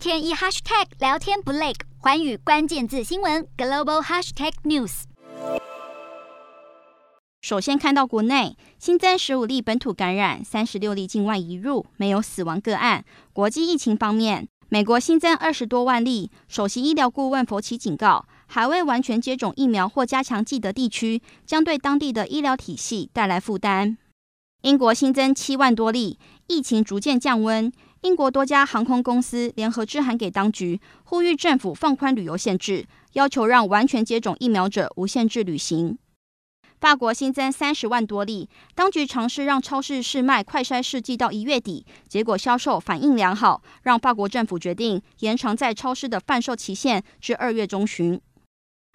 [0.00, 5.02] 天一 hashtag 聊天不累，寰宇关键字新闻 global hashtag news。
[7.42, 13.04] 首先看到国内新增十五例本土感染，三十六例境外移入，没有死亡个案。
[13.34, 23.98] 国际疫情方面，美国新增二十多万例，首席医疗顾问佛奇警告，还未完全接种疫苗或加强剂的地区，将对当地的医疗体系带来负担。
[24.62, 27.70] 英国新增七万多例，疫情逐渐降温。
[28.02, 35.98] 英国多家航空公司联合致函给当局，呼吁政府放宽旅游限制，要求让完全接种疫苗者无限制旅行。
[36.80, 48.18] 法国新增三十万多例，当局尝试让超市试卖快筛试剂到一月底，结果销售反应良好，让法国政府决定延长在超市的贩售期限至二月中旬。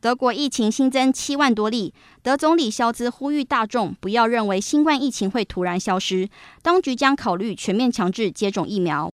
[0.00, 6.28] 德国疫情新增七万多例，德总理肖兹呼吁大众不要认为新冠疫情会突然消失，
[6.62, 9.10] 当局将考虑全面强制接种疫苗。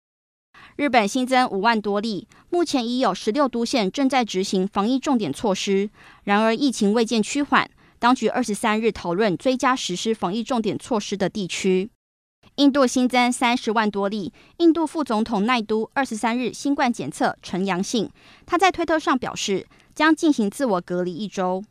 [0.74, 5.88] 日本新增五万多例，目前已有十六都县正在执行防疫重点措施，
[6.24, 11.90] 然而疫情未见趋缓，当局二十三日讨论追加实施防疫重点措施的地区。
[12.56, 18.10] 印度新增三十万多例，印度副总统奈都二十三日新冠检测呈阳性，
[18.44, 21.64] 他在推特上表示将进行自我隔离一周。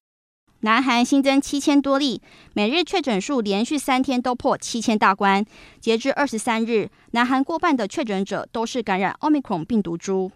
[0.62, 2.20] 南韩新增七千多例，
[2.54, 5.46] 每日确诊数连续三天都破七千大关。
[5.80, 10.32] 截至二十三日，南韩过半的确诊者都是感染奥密克戎病毒株。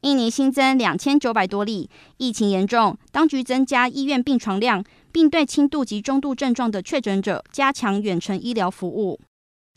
[0.00, 9.20] 印尼新增两千九百多例，疫情严重，当局增加医院病床量，并对轻度及中度症状的确诊者加强远程医疗服务。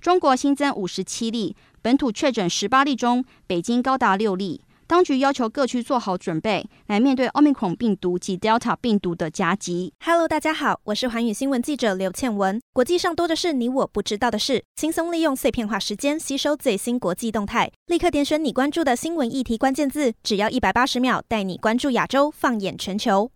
[0.06, 4.62] 中国新增五十七例，本土确诊十八例中，北京高达六例。
[4.86, 9.92] 当局要求各区做好准备，来面对奥密克戎病毒及 Delta 病毒的夹击。
[10.06, 12.62] Hello，大家好，我是寰宇新闻记者刘倩文。
[12.72, 23.32] 国际上多的是你我不知道的事，轻松利用碎片化时间吸收最新国际动态，立刻点选你关注的新闻议题关键字，只要一百八十秒，带你关注亚洲，放眼全球。